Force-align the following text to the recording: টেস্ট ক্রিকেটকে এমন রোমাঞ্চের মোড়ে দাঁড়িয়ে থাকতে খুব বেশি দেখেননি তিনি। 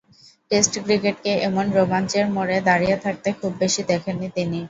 টেস্ট 0.51 0.73
ক্রিকেটকে 0.85 1.31
এমন 1.47 1.65
রোমাঞ্চের 1.77 2.25
মোড়ে 2.35 2.57
দাঁড়িয়ে 2.61 2.97
থাকতে 2.97 3.29
খুব 3.39 3.51
বেশি 3.61 3.81
দেখেননি 3.91 4.27
তিনি। 4.37 4.59